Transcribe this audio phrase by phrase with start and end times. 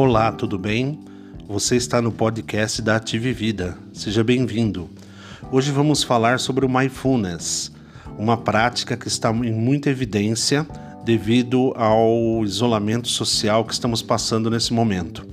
[0.00, 1.00] Olá, tudo bem?
[1.48, 3.76] Você está no podcast da Ative Vida.
[3.92, 4.88] Seja bem-vindo.
[5.50, 7.72] Hoje vamos falar sobre o Mindfulness,
[8.16, 10.64] uma prática que está em muita evidência
[11.04, 15.26] devido ao isolamento social que estamos passando nesse momento.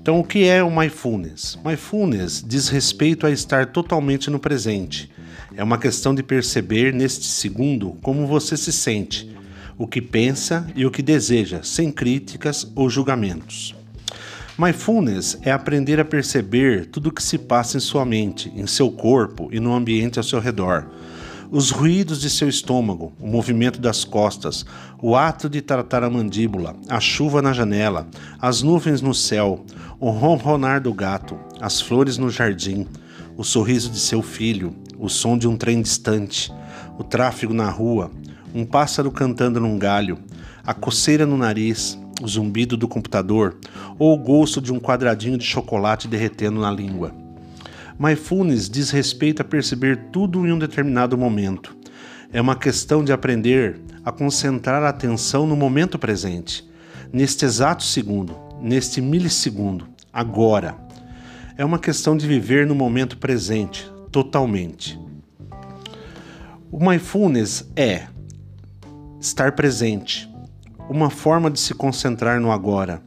[0.00, 1.58] Então, o que é o Mindfulness?
[1.64, 5.10] Mindfulness diz respeito a estar totalmente no presente.
[5.56, 9.36] É uma questão de perceber neste segundo como você se sente,
[9.78, 13.74] o que pensa e o que deseja, sem críticas ou julgamentos.
[14.58, 18.90] Mindfulness é aprender a perceber tudo o que se passa em sua mente, em seu
[18.90, 20.84] corpo e no ambiente ao seu redor.
[21.48, 24.66] Os ruídos de seu estômago, o movimento das costas,
[25.00, 28.08] o ato de tratar a mandíbula, a chuva na janela,
[28.40, 29.64] as nuvens no céu,
[30.00, 32.84] o ronronar do gato, as flores no jardim,
[33.36, 36.52] o sorriso de seu filho, o som de um trem distante,
[36.98, 38.10] o tráfego na rua,
[38.54, 40.18] um pássaro cantando num galho,
[40.64, 43.56] a coceira no nariz, o zumbido do computador
[43.98, 47.14] ou o gosto de um quadradinho de chocolate derretendo na língua.
[47.98, 51.76] Mindfulness diz respeito a perceber tudo em um determinado momento.
[52.32, 56.68] É uma questão de aprender a concentrar a atenção no momento presente,
[57.12, 60.76] neste exato segundo, neste milissegundo, agora.
[61.56, 64.98] É uma questão de viver no momento presente, totalmente.
[66.70, 68.06] O mindfulness é
[69.20, 70.30] estar presente,
[70.88, 73.02] uma forma de se concentrar no agora,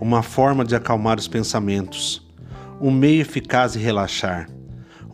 [0.00, 2.26] uma forma de acalmar os pensamentos,
[2.80, 4.48] um meio eficaz de relaxar,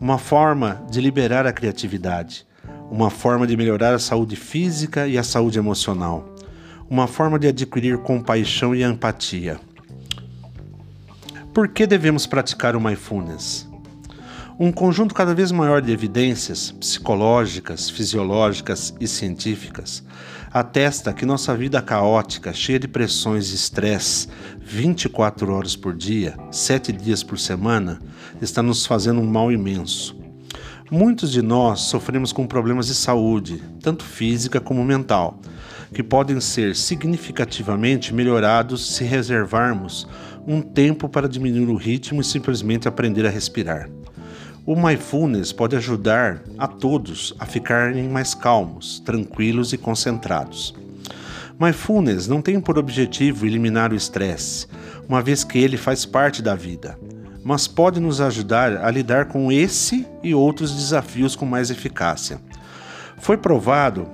[0.01, 2.47] uma forma de liberar a criatividade,
[2.91, 6.35] uma forma de melhorar a saúde física e a saúde emocional,
[6.89, 9.61] uma forma de adquirir compaixão e empatia.
[11.53, 13.68] Por que devemos praticar o mindfulness?
[14.61, 20.03] Um conjunto cada vez maior de evidências psicológicas, fisiológicas e científicas
[20.51, 24.27] atesta que nossa vida caótica, cheia de pressões e estresse,
[24.61, 28.01] 24 horas por dia, 7 dias por semana,
[28.43, 30.17] está nos fazendo um mal imenso.
[30.91, 35.39] Muitos de nós sofremos com problemas de saúde, tanto física como mental,
[35.95, 40.09] que podem ser significativamente melhorados se reservarmos
[40.45, 43.89] um tempo para diminuir o ritmo e simplesmente aprender a respirar.
[44.69, 50.75] O mindfulness pode ajudar a todos a ficarem mais calmos, tranquilos e concentrados.
[51.59, 54.67] Mindfulness não tem por objetivo eliminar o estresse,
[55.09, 56.99] uma vez que ele faz parte da vida,
[57.43, 62.39] mas pode nos ajudar a lidar com esse e outros desafios com mais eficácia.
[63.17, 64.07] Foi provado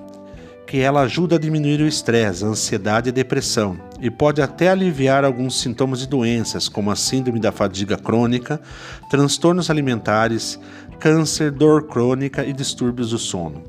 [0.75, 4.71] que ela ajuda a diminuir o estresse, a ansiedade e a depressão, e pode até
[4.71, 8.61] aliviar alguns sintomas de doenças, como a síndrome da fadiga crônica,
[9.09, 10.59] transtornos alimentares,
[10.99, 13.63] câncer, dor crônica e distúrbios do sono.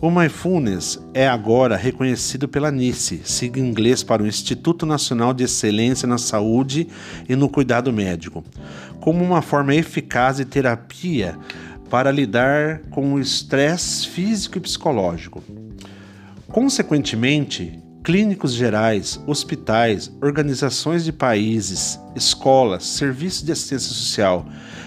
[0.00, 5.44] O Mindfulness é agora reconhecido pela NICE, sigla em inglês para o Instituto Nacional de
[5.44, 6.88] Excelência na Saúde
[7.28, 8.42] e no Cuidado Médico,
[9.00, 11.38] como uma forma eficaz de terapia
[11.88, 15.40] para lidar com o estresse físico e psicológico.
[16.52, 24.44] Consequentemente, clínicos gerais, hospitais, organizações de países, escolas, serviços de assistência social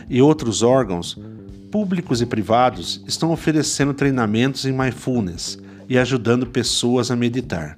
[0.07, 1.19] e outros órgãos,
[1.71, 5.57] públicos e privados, estão oferecendo treinamentos em mindfulness
[5.89, 7.75] e ajudando pessoas a meditar.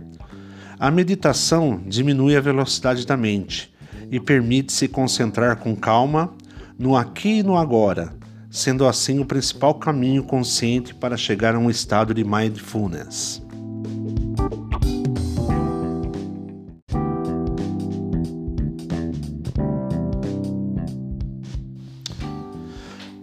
[0.77, 3.73] A meditação diminui a velocidade da mente
[4.11, 6.35] e permite se concentrar com calma
[6.77, 8.13] no aqui e no agora,
[8.51, 13.46] sendo assim o principal caminho consciente para chegar a um estado de mindfulness.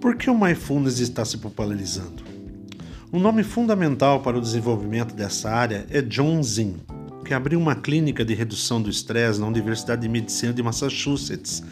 [0.05, 2.23] Por que o mindfulness está se popularizando?
[3.11, 6.75] Um nome fundamental para o desenvolvimento dessa área é John Zinn,
[7.25, 11.63] que abriu uma clínica de redução do estresse na Universidade de Medicina de Massachusetts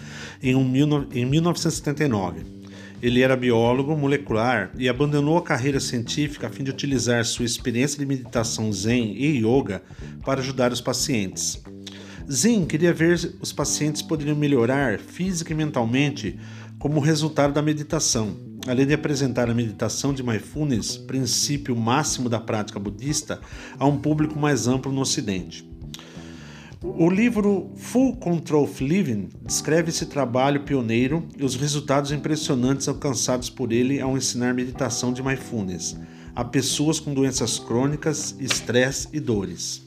[0.43, 0.65] em, um,
[1.13, 2.41] em 1979.
[3.03, 7.99] Ele era biólogo molecular e abandonou a carreira científica a fim de utilizar sua experiência
[7.99, 9.83] de meditação zen e yoga
[10.25, 11.63] para ajudar os pacientes.
[12.31, 16.39] Zen queria ver se os pacientes poderiam melhorar física e mentalmente
[16.83, 18.37] como resultado da meditação.
[18.67, 23.41] Além de apresentar a meditação de mindfulness, princípio máximo da prática budista,
[23.79, 25.65] a um público mais amplo no Ocidente.
[26.83, 33.49] O livro Full Control of Living descreve esse trabalho pioneiro e os resultados impressionantes alcançados
[33.49, 35.97] por ele ao ensinar meditação de mindfulness
[36.35, 39.83] a pessoas com doenças crônicas, estresse e dores.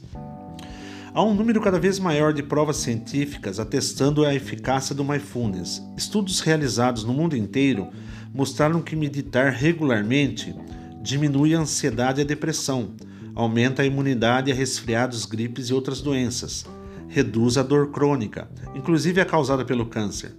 [1.16, 5.82] Há um número cada vez maior de provas científicas atestando a eficácia do mindfulness.
[5.96, 7.88] Estudos realizados no mundo inteiro
[8.34, 10.54] mostraram que meditar regularmente
[11.00, 12.90] diminui a ansiedade e a depressão,
[13.34, 16.66] aumenta a imunidade a resfriados, gripes e outras doenças,
[17.08, 20.36] reduz a dor crônica, inclusive a causada pelo câncer.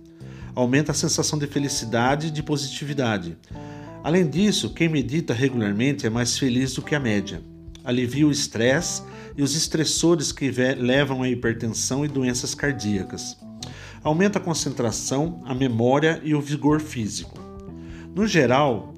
[0.54, 3.36] Aumenta a sensação de felicidade e de positividade.
[4.04, 7.42] Além disso, quem medita regularmente é mais feliz do que a média.
[7.88, 9.02] Alivia o estresse
[9.38, 13.38] e os estressores que levam à hipertensão e doenças cardíacas.
[14.04, 17.40] Aumenta a concentração, a memória e o vigor físico.
[18.14, 18.94] No geral,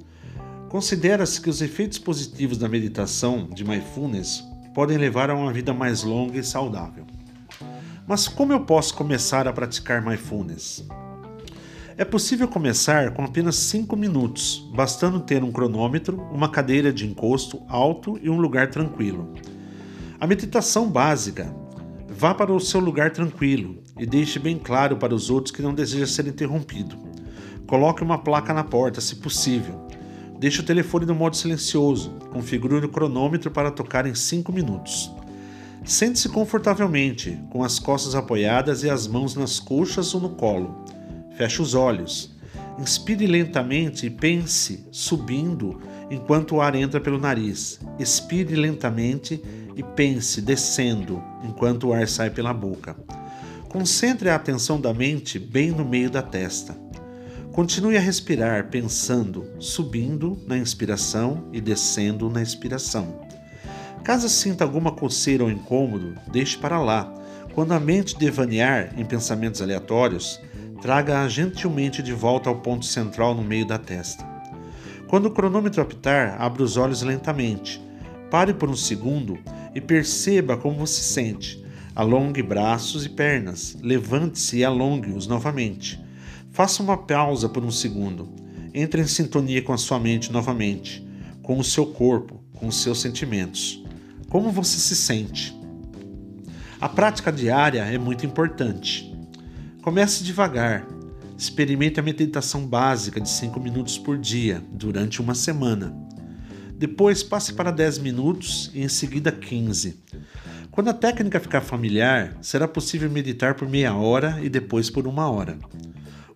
[0.70, 4.44] considera-se que os efeitos positivos da meditação de mindfulness
[4.74, 7.06] podem levar a uma vida mais longa e saudável.
[8.08, 10.84] Mas como eu posso começar a praticar mindfulness?
[12.00, 17.62] É possível começar com apenas 5 minutos, bastando ter um cronômetro, uma cadeira de encosto
[17.68, 19.34] alto e um lugar tranquilo.
[20.18, 21.54] A meditação básica.
[22.08, 25.74] Vá para o seu lugar tranquilo e deixe bem claro para os outros que não
[25.74, 26.96] deseja ser interrompido.
[27.68, 29.86] Coloque uma placa na porta, se possível.
[30.40, 32.12] Deixe o telefone no modo silencioso.
[32.32, 35.12] Configure o cronômetro para tocar em 5 minutos.
[35.84, 40.86] Sente-se confortavelmente, com as costas apoiadas e as mãos nas coxas ou no colo.
[41.40, 42.36] Feche os olhos.
[42.78, 45.80] Inspire lentamente e pense subindo
[46.12, 47.80] enquanto o ar entra pelo nariz.
[47.98, 49.42] Expire lentamente
[49.74, 52.94] e pense descendo enquanto o ar sai pela boca.
[53.70, 56.78] Concentre a atenção da mente bem no meio da testa.
[57.54, 63.22] Continue a respirar pensando, subindo na inspiração e descendo na expiração.
[64.04, 67.14] Caso sinta alguma coceira ou incômodo, deixe para lá.
[67.54, 70.42] Quando a mente devanear em pensamentos aleatórios,
[70.82, 74.26] traga-a gentilmente de volta ao ponto central no meio da testa.
[75.08, 77.82] Quando o cronômetro apitar, abra os olhos lentamente.
[78.30, 79.40] Pare por um segundo
[79.74, 81.64] e perceba como se sente.
[81.96, 86.00] Alongue braços e pernas, levante-se e alongue-os novamente.
[86.52, 88.30] Faça uma pausa por um segundo.
[88.74, 91.06] Entre em sintonia com a sua mente novamente,
[91.42, 93.84] com o seu corpo, com os seus sentimentos.
[94.30, 95.58] Como você se sente?
[96.80, 99.09] A prática diária é muito importante.
[99.82, 100.86] Comece devagar.
[101.38, 105.96] Experimente a meditação básica de 5 minutos por dia durante uma semana.
[106.78, 110.04] Depois passe para 10 minutos e em seguida 15.
[110.70, 115.32] Quando a técnica ficar familiar, será possível meditar por meia hora e depois por uma
[115.32, 115.58] hora.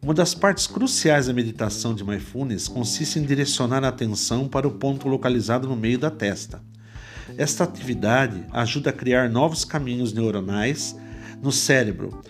[0.01, 4.71] Uma das partes cruciais da meditação de mindfulness consiste em direcionar a atenção para o
[4.71, 6.63] ponto localizado no meio da testa.
[7.37, 10.95] Esta atividade ajuda a criar novos caminhos neuronais
[11.41, 12.21] no cérebro,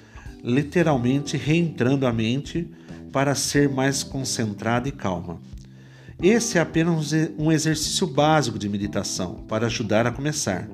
[0.44, 2.70] literalmente reentrando a mente
[3.12, 5.40] para ser mais concentrada e calma.
[6.22, 10.68] Esse é apenas um exercício básico de meditação para ajudar a começar.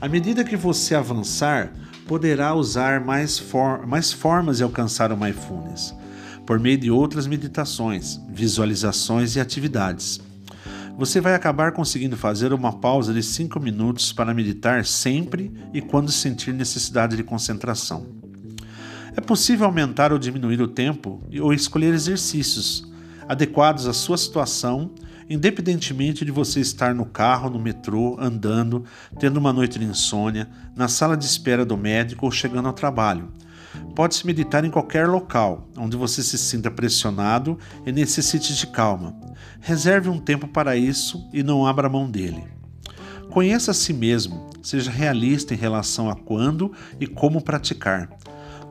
[0.00, 1.72] À medida que você avançar,
[2.06, 5.94] poderá usar mais, for mais formas de alcançar o mindfulness,
[6.44, 10.20] por meio de outras meditações, visualizações e atividades.
[10.98, 16.10] Você vai acabar conseguindo fazer uma pausa de 5 minutos para meditar sempre e quando
[16.10, 18.25] sentir necessidade de concentração.
[19.16, 22.86] É possível aumentar ou diminuir o tempo ou escolher exercícios
[23.26, 24.90] adequados à sua situação,
[25.28, 28.84] independentemente de você estar no carro, no metrô, andando,
[29.18, 33.32] tendo uma noite de insônia, na sala de espera do médico ou chegando ao trabalho.
[33.94, 39.16] Pode-se meditar em qualquer local onde você se sinta pressionado e necessite de calma.
[39.60, 42.44] Reserve um tempo para isso e não abra mão dele.
[43.30, 48.10] Conheça a si mesmo, seja realista em relação a quando e como praticar.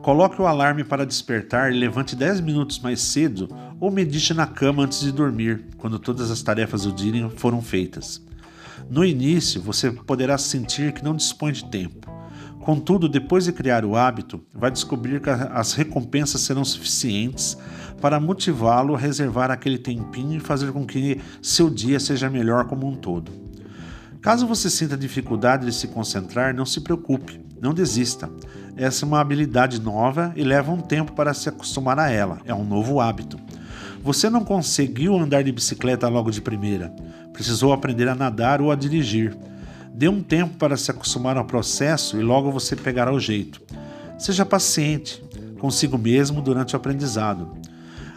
[0.06, 3.48] Coloque o alarme para despertar e levante 10 minutos mais cedo
[3.80, 8.24] ou medite na cama antes de dormir, quando todas as tarefas do dia foram feitas.
[8.88, 12.08] No início, você poderá sentir que não dispõe de tempo.
[12.60, 17.58] Contudo, depois de criar o hábito, vai descobrir que as recompensas serão suficientes
[18.00, 22.86] para motivá-lo a reservar aquele tempinho e fazer com que seu dia seja melhor como
[22.86, 23.32] um todo.
[24.22, 28.30] Caso você sinta dificuldade de se concentrar, não se preocupe, não desista.
[28.76, 32.40] Essa é uma habilidade nova e leva um tempo para se acostumar a ela.
[32.44, 33.38] É um novo hábito.
[34.02, 36.94] Você não conseguiu andar de bicicleta logo de primeira.
[37.32, 39.36] Precisou aprender a nadar ou a dirigir.
[39.94, 43.62] Dê um tempo para se acostumar ao processo e logo você pegará o jeito.
[44.18, 45.24] Seja paciente
[45.58, 47.50] consigo mesmo durante o aprendizado.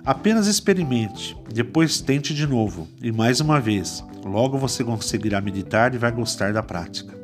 [0.05, 4.03] Apenas experimente, depois tente de novo e mais uma vez.
[4.25, 7.17] Logo você conseguirá meditar e vai gostar da prática.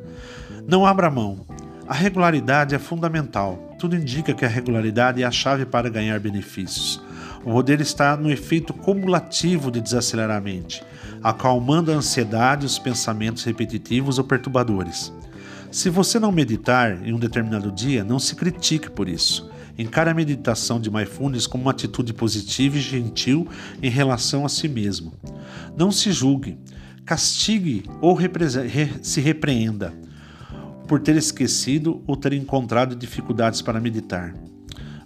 [0.66, 1.46] Não abra mão.
[1.88, 3.76] A regularidade é fundamental.
[3.78, 7.00] Tudo indica que a regularidade é a chave para ganhar benefícios.
[7.44, 10.82] O poder está no efeito cumulativo de desacelerar a mente,
[11.22, 15.12] acalmando a ansiedade e os pensamentos repetitivos ou perturbadores.
[15.70, 19.48] Se você não meditar em um determinado dia, não se critique por isso.
[19.78, 23.46] Encare a meditação de mindfulness como uma atitude positiva e gentil
[23.80, 25.12] em relação a si mesmo.
[25.76, 26.58] Não se julgue,
[27.04, 28.44] castigue ou repre
[29.02, 29.94] se repreenda.
[30.86, 34.34] Por ter esquecido ou ter encontrado dificuldades para meditar.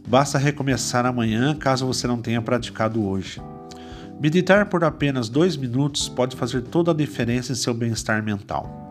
[0.06, 3.40] Basta recomeçar amanhã caso você não tenha praticado hoje.
[4.20, 8.90] Meditar por apenas dois minutos pode fazer toda a diferença em seu bem-estar mental.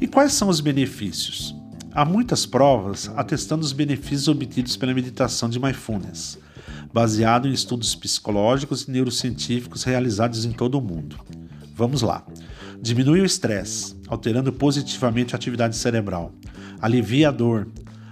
[0.00, 1.54] E quais são os benefícios?
[1.92, 6.38] Há muitas provas atestando os benefícios obtidos pela meditação de mindfulness,
[6.90, 11.41] baseado em estudos psicológicos e neurocientíficos realizados em todo o mundo.
[11.82, 12.24] Vamos lá.
[12.80, 16.32] Diminui o estresse, alterando positivamente a atividade cerebral.
[16.80, 17.66] Alivia a dor,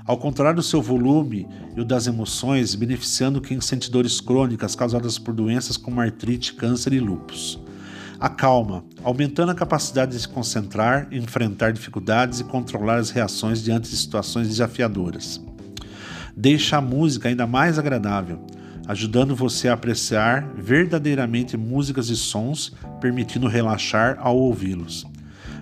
[0.05, 1.47] ao contrário do seu volume
[1.77, 6.95] e o das emoções, beneficiando quem sente dores crônicas causadas por doenças como artrite, câncer
[6.95, 7.61] e lúpus.
[8.19, 13.97] Acalma, aumentando a capacidade de se concentrar, enfrentar dificuldades e controlar as reações diante de
[13.97, 15.41] situações desafiadoras.
[16.37, 18.45] Deixa a música ainda mais agradável,
[18.87, 25.07] ajudando você a apreciar verdadeiramente músicas e sons, permitindo relaxar ao ouvi-los.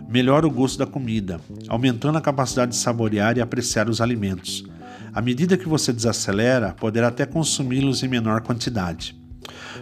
[0.08, 4.64] Melhora o gosto da comida, aumentando a capacidade de saborear e apreciar os alimentos.
[5.12, 9.14] À medida que você desacelera, poderá até consumi-los em menor quantidade.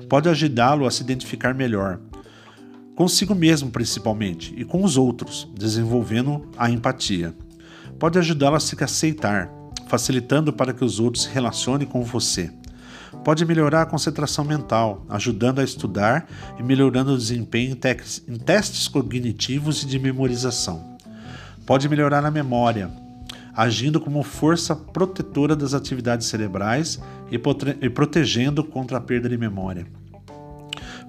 [0.09, 2.00] Pode ajudá-lo a se identificar melhor,
[2.95, 7.35] consigo mesmo principalmente, e com os outros, desenvolvendo a empatia.
[7.99, 9.50] Pode ajudá-lo a se aceitar,
[9.88, 12.50] facilitando para que os outros se relacionem com você.
[13.25, 17.72] Pode melhorar a concentração mental, ajudando a estudar e melhorando o desempenho
[18.28, 20.96] em, testes cognitivos e de memorização.
[21.64, 22.90] Pode melhorar a memória,
[23.54, 29.86] agindo como força protetora das atividades cerebrais e protegendo contra a perda de memória.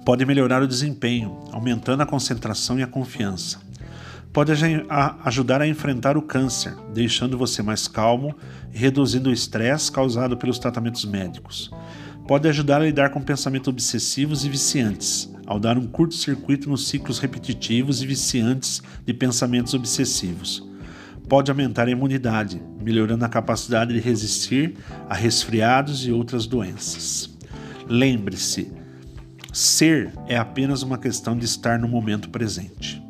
[0.04, 3.67] Pode melhorar o desempenho, aumentando a concentração e a confiança.
[4.32, 4.52] Pode
[5.24, 8.36] ajudar a enfrentar o câncer, deixando você mais calmo
[8.72, 11.70] e reduzindo o estresse causado pelos tratamentos médicos
[12.28, 17.18] pode ajudar a lidar com pensamentos obsessivos e viciantes, ao dar um curto-circuito nos ciclos
[17.18, 20.62] repetitivos e viciantes de pensamentos obsessivos.
[21.26, 24.76] Pode aumentar a imunidade, melhorando a capacidade de resistir
[25.08, 27.30] a resfriados e outras doenças.
[27.88, 28.70] Lembre-se,
[29.50, 33.02] ser é apenas uma questão de estar no momento presente.